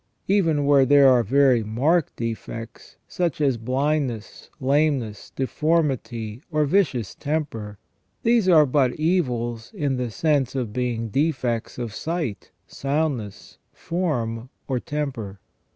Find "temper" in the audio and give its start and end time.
7.13-7.77, 14.79-15.39